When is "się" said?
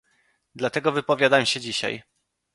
1.45-1.59